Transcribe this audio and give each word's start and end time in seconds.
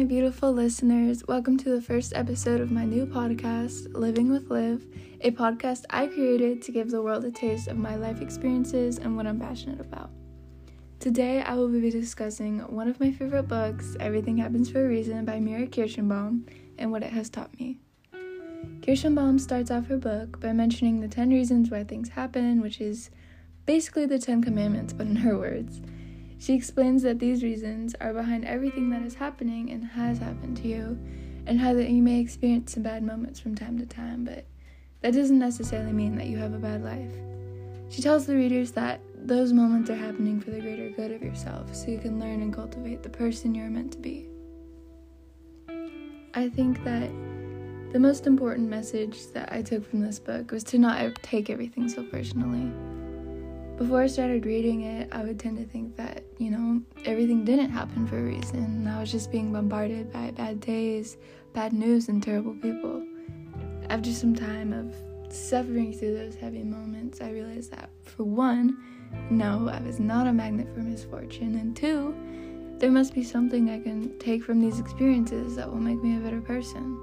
my 0.00 0.04
beautiful 0.04 0.50
listeners. 0.50 1.22
Welcome 1.28 1.58
to 1.58 1.68
the 1.68 1.82
first 1.82 2.14
episode 2.14 2.62
of 2.62 2.70
my 2.70 2.86
new 2.86 3.04
podcast, 3.04 3.92
Living 3.94 4.30
with 4.30 4.48
Liv, 4.48 4.86
a 5.20 5.30
podcast 5.30 5.84
I 5.90 6.06
created 6.06 6.62
to 6.62 6.72
give 6.72 6.90
the 6.90 7.02
world 7.02 7.26
a 7.26 7.30
taste 7.30 7.68
of 7.68 7.76
my 7.76 7.96
life 7.96 8.22
experiences 8.22 8.96
and 8.96 9.14
what 9.14 9.26
I'm 9.26 9.38
passionate 9.38 9.78
about. 9.78 10.08
Today, 11.00 11.42
I 11.42 11.54
will 11.54 11.68
be 11.68 11.90
discussing 11.90 12.60
one 12.60 12.88
of 12.88 12.98
my 12.98 13.12
favorite 13.12 13.48
books, 13.48 13.94
Everything 14.00 14.38
Happens 14.38 14.70
for 14.70 14.86
a 14.86 14.88
Reason 14.88 15.26
by 15.26 15.38
Mira 15.38 15.66
Kirshenbaum, 15.66 16.48
and 16.78 16.90
what 16.90 17.02
it 17.02 17.12
has 17.12 17.28
taught 17.28 17.52
me. 17.60 17.78
Kirshenbaum 18.80 19.38
starts 19.38 19.70
off 19.70 19.88
her 19.88 19.98
book 19.98 20.40
by 20.40 20.54
mentioning 20.54 21.00
the 21.00 21.08
10 21.08 21.28
reasons 21.28 21.70
why 21.70 21.84
things 21.84 22.08
happen, 22.08 22.62
which 22.62 22.80
is 22.80 23.10
basically 23.66 24.06
the 24.06 24.18
10 24.18 24.42
commandments, 24.42 24.94
but 24.94 25.08
in 25.08 25.16
her 25.16 25.36
words. 25.36 25.82
She 26.40 26.54
explains 26.54 27.02
that 27.02 27.18
these 27.18 27.42
reasons 27.42 27.94
are 28.00 28.14
behind 28.14 28.46
everything 28.46 28.88
that 28.90 29.02
is 29.02 29.14
happening 29.14 29.70
and 29.70 29.84
has 29.84 30.16
happened 30.16 30.56
to 30.56 30.68
you, 30.68 30.98
and 31.44 31.60
how 31.60 31.74
that 31.74 31.90
you 31.90 32.02
may 32.02 32.18
experience 32.18 32.72
some 32.72 32.82
bad 32.82 33.02
moments 33.02 33.38
from 33.38 33.54
time 33.54 33.78
to 33.78 33.84
time, 33.84 34.24
but 34.24 34.46
that 35.02 35.12
doesn't 35.12 35.38
necessarily 35.38 35.92
mean 35.92 36.16
that 36.16 36.28
you 36.28 36.38
have 36.38 36.54
a 36.54 36.58
bad 36.58 36.82
life. 36.82 37.12
She 37.90 38.00
tells 38.00 38.24
the 38.24 38.36
readers 38.36 38.70
that 38.70 39.02
those 39.14 39.52
moments 39.52 39.90
are 39.90 39.96
happening 39.96 40.40
for 40.40 40.50
the 40.50 40.60
greater 40.60 40.88
good 40.88 41.12
of 41.12 41.22
yourself, 41.22 41.74
so 41.74 41.90
you 41.90 41.98
can 41.98 42.18
learn 42.18 42.40
and 42.40 42.54
cultivate 42.54 43.02
the 43.02 43.10
person 43.10 43.54
you're 43.54 43.68
meant 43.68 43.92
to 43.92 43.98
be. 43.98 44.26
I 46.32 46.48
think 46.48 46.82
that 46.84 47.10
the 47.92 47.98
most 47.98 48.26
important 48.26 48.70
message 48.70 49.26
that 49.34 49.52
I 49.52 49.60
took 49.60 49.84
from 49.84 50.00
this 50.00 50.18
book 50.18 50.52
was 50.52 50.64
to 50.64 50.78
not 50.78 51.16
take 51.22 51.50
everything 51.50 51.86
so 51.86 52.02
personally 52.02 52.72
before 53.80 54.02
I 54.02 54.08
started 54.08 54.44
reading 54.44 54.82
it, 54.82 55.08
I 55.10 55.22
would 55.22 55.40
tend 55.40 55.56
to 55.56 55.64
think 55.64 55.96
that, 55.96 56.22
you 56.36 56.50
know, 56.50 56.82
everything 57.06 57.46
didn't 57.46 57.70
happen 57.70 58.06
for 58.06 58.18
a 58.18 58.22
reason. 58.22 58.86
I 58.86 59.00
was 59.00 59.10
just 59.10 59.32
being 59.32 59.54
bombarded 59.54 60.12
by 60.12 60.32
bad 60.32 60.60
days, 60.60 61.16
bad 61.54 61.72
news, 61.72 62.10
and 62.10 62.22
terrible 62.22 62.52
people. 62.56 63.02
After 63.88 64.12
some 64.12 64.34
time 64.34 64.74
of 64.74 64.94
suffering 65.34 65.94
through 65.94 66.14
those 66.14 66.34
heavy 66.34 66.62
moments, 66.62 67.22
I 67.22 67.30
realized 67.30 67.70
that, 67.70 67.88
for 68.04 68.24
one, 68.24 68.76
no, 69.30 69.70
I 69.70 69.80
was 69.80 69.98
not 69.98 70.26
a 70.26 70.32
magnet 70.32 70.68
for 70.74 70.80
misfortune, 70.80 71.54
and 71.54 71.74
two, 71.74 72.14
there 72.76 72.90
must 72.90 73.14
be 73.14 73.24
something 73.24 73.70
I 73.70 73.80
can 73.80 74.18
take 74.18 74.44
from 74.44 74.60
these 74.60 74.78
experiences 74.78 75.56
that 75.56 75.66
will 75.66 75.80
make 75.80 76.02
me 76.02 76.18
a 76.18 76.20
better 76.20 76.42
person. 76.42 76.98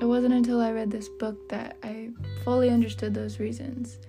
It 0.00 0.04
wasn't 0.04 0.34
until 0.34 0.60
I 0.60 0.72
read 0.72 0.90
this 0.90 1.08
book 1.08 1.48
that 1.48 1.76
I 1.84 2.10
fully 2.42 2.70
understood 2.70 3.14
those 3.14 3.38
reasons. 3.38 4.00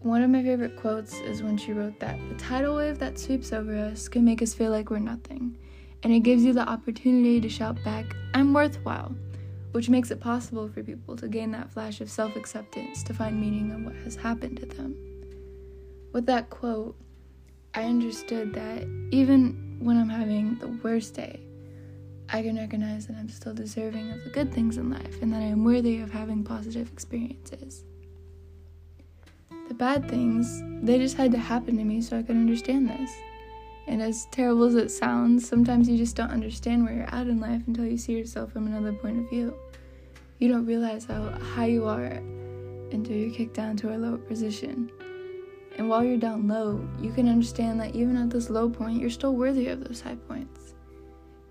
One 0.00 0.22
of 0.22 0.30
my 0.30 0.44
favorite 0.44 0.76
quotes 0.76 1.18
is 1.18 1.42
when 1.42 1.56
she 1.56 1.72
wrote 1.72 1.98
that 1.98 2.16
the 2.28 2.36
tidal 2.36 2.76
wave 2.76 3.00
that 3.00 3.18
sweeps 3.18 3.52
over 3.52 3.76
us 3.76 4.06
can 4.06 4.24
make 4.24 4.40
us 4.40 4.54
feel 4.54 4.70
like 4.70 4.90
we're 4.90 5.00
nothing, 5.00 5.58
and 6.04 6.12
it 6.12 6.20
gives 6.20 6.44
you 6.44 6.52
the 6.52 6.68
opportunity 6.68 7.40
to 7.40 7.48
shout 7.48 7.82
back, 7.84 8.14
I'm 8.32 8.54
worthwhile, 8.54 9.12
which 9.72 9.88
makes 9.88 10.12
it 10.12 10.20
possible 10.20 10.68
for 10.68 10.84
people 10.84 11.16
to 11.16 11.26
gain 11.26 11.50
that 11.50 11.72
flash 11.72 12.00
of 12.00 12.08
self 12.08 12.36
acceptance 12.36 13.02
to 13.02 13.12
find 13.12 13.40
meaning 13.40 13.70
in 13.70 13.84
what 13.84 13.96
has 13.96 14.14
happened 14.14 14.58
to 14.58 14.66
them. 14.66 14.94
With 16.12 16.26
that 16.26 16.48
quote, 16.48 16.94
I 17.74 17.82
understood 17.82 18.54
that 18.54 18.84
even 19.10 19.78
when 19.80 19.96
I'm 19.96 20.08
having 20.08 20.58
the 20.60 20.68
worst 20.68 21.14
day, 21.14 21.40
I 22.28 22.42
can 22.42 22.56
recognize 22.56 23.08
that 23.08 23.16
I'm 23.16 23.28
still 23.28 23.52
deserving 23.52 24.12
of 24.12 24.22
the 24.22 24.30
good 24.30 24.54
things 24.54 24.76
in 24.76 24.90
life 24.90 25.20
and 25.22 25.32
that 25.32 25.42
I 25.42 25.46
am 25.46 25.64
worthy 25.64 25.98
of 25.98 26.12
having 26.12 26.44
positive 26.44 26.88
experiences 26.92 27.82
bad 29.78 30.08
things, 30.08 30.62
they 30.82 30.98
just 30.98 31.16
had 31.16 31.32
to 31.32 31.38
happen 31.38 31.76
to 31.76 31.84
me 31.84 32.00
so 32.00 32.18
I 32.18 32.22
could 32.22 32.36
understand 32.36 32.88
this. 32.88 33.10
And 33.86 34.02
as 34.02 34.26
terrible 34.26 34.64
as 34.64 34.74
it 34.74 34.90
sounds, 34.90 35.48
sometimes 35.48 35.88
you 35.88 35.96
just 35.96 36.14
don't 36.14 36.30
understand 36.30 36.84
where 36.84 36.92
you're 36.92 37.14
at 37.14 37.26
in 37.26 37.40
life 37.40 37.62
until 37.66 37.86
you 37.86 37.96
see 37.96 38.12
yourself 38.12 38.52
from 38.52 38.66
another 38.66 38.92
point 38.92 39.18
of 39.18 39.30
view. 39.30 39.54
You 40.38 40.48
don't 40.48 40.66
realize 40.66 41.06
how 41.06 41.30
high 41.30 41.66
you 41.66 41.86
are 41.86 42.04
until 42.92 43.16
you're 43.16 43.34
kicked 43.34 43.54
down 43.54 43.76
to 43.78 43.94
a 43.94 43.96
lower 43.96 44.18
position. 44.18 44.90
And 45.78 45.88
while 45.88 46.04
you're 46.04 46.18
down 46.18 46.48
low, 46.48 46.86
you 47.00 47.12
can 47.12 47.28
understand 47.28 47.80
that 47.80 47.94
even 47.94 48.16
at 48.16 48.30
this 48.30 48.50
low 48.50 48.68
point, 48.68 49.00
you're 49.00 49.10
still 49.10 49.34
worthy 49.34 49.68
of 49.68 49.82
those 49.82 50.00
high 50.00 50.16
points. 50.16 50.74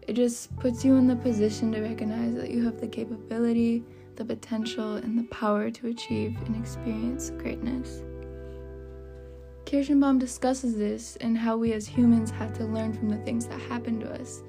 It 0.08 0.14
just 0.14 0.56
puts 0.58 0.86
you 0.86 0.96
in 0.96 1.08
the 1.08 1.16
position 1.16 1.72
to 1.72 1.82
recognize 1.82 2.36
that 2.36 2.52
you 2.52 2.64
have 2.66 2.80
the 2.80 2.88
capability, 2.88 3.84
the 4.16 4.26
potential, 4.26 4.96
and 4.96 5.18
the 5.18 5.24
power 5.24 5.72
to 5.72 5.88
achieve 5.88 6.38
and 6.46 6.56
experience 6.56 7.32
greatness. 7.32 8.04
Kirshenbaum 9.68 10.18
discusses 10.18 10.78
this 10.78 11.18
and 11.18 11.38
how 11.38 11.58
we 11.58 11.74
as 11.74 11.86
humans 11.86 12.32
have 12.32 12.54
to 12.54 12.64
learn 12.64 12.94
from 12.94 13.10
the 13.10 13.18
things 13.18 13.48
that 13.48 13.60
happen 13.60 14.00
to 14.00 14.10
us 14.14 14.42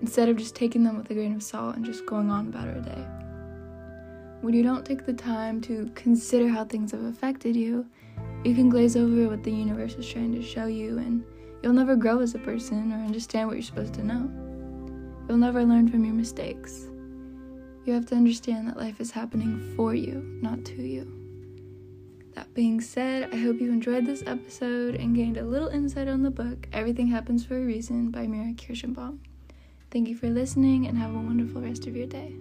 instead 0.00 0.28
of 0.28 0.36
just 0.36 0.56
taking 0.56 0.82
them 0.82 0.96
with 0.96 1.08
a 1.10 1.14
grain 1.14 1.32
of 1.32 1.44
salt 1.44 1.76
and 1.76 1.84
just 1.84 2.04
going 2.06 2.28
on 2.28 2.48
about 2.48 2.66
our 2.66 2.80
day. 2.80 3.06
When 4.40 4.52
you 4.52 4.64
don't 4.64 4.84
take 4.84 5.06
the 5.06 5.12
time 5.12 5.60
to 5.60 5.88
consider 5.94 6.48
how 6.48 6.64
things 6.64 6.90
have 6.90 7.04
affected 7.04 7.54
you, 7.54 7.86
you 8.42 8.52
can 8.52 8.68
glaze 8.68 8.96
over 8.96 9.28
what 9.28 9.44
the 9.44 9.52
universe 9.52 9.94
is 9.94 10.08
trying 10.08 10.34
to 10.34 10.42
show 10.42 10.66
you, 10.66 10.98
and 10.98 11.24
you'll 11.62 11.72
never 11.72 11.94
grow 11.94 12.18
as 12.18 12.34
a 12.34 12.40
person 12.40 12.92
or 12.92 12.96
understand 12.96 13.46
what 13.46 13.54
you're 13.54 13.62
supposed 13.62 13.94
to 13.94 14.02
know. 14.02 14.28
You'll 15.28 15.38
never 15.38 15.64
learn 15.64 15.88
from 15.88 16.04
your 16.04 16.14
mistakes. 16.14 16.88
You 17.84 17.92
have 17.92 18.06
to 18.06 18.16
understand 18.16 18.66
that 18.66 18.76
life 18.76 19.00
is 19.00 19.12
happening 19.12 19.72
for 19.76 19.94
you, 19.94 20.36
not 20.42 20.64
to 20.64 20.82
you. 20.82 21.23
That 22.34 22.52
being 22.52 22.80
said, 22.80 23.32
I 23.32 23.36
hope 23.36 23.60
you 23.60 23.70
enjoyed 23.70 24.06
this 24.06 24.24
episode 24.26 24.96
and 24.96 25.14
gained 25.14 25.36
a 25.36 25.44
little 25.44 25.68
insight 25.68 26.08
on 26.08 26.22
the 26.22 26.30
book 26.30 26.66
Everything 26.72 27.06
Happens 27.06 27.44
for 27.44 27.56
a 27.56 27.64
Reason 27.64 28.10
by 28.10 28.26
Mira 28.26 28.54
Kirshenbaum. 28.54 29.18
Thank 29.90 30.08
you 30.08 30.16
for 30.16 30.28
listening 30.28 30.86
and 30.86 30.98
have 30.98 31.14
a 31.14 31.18
wonderful 31.18 31.62
rest 31.62 31.86
of 31.86 31.94
your 31.94 32.06
day. 32.06 32.34